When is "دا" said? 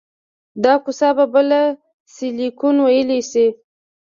0.63-0.73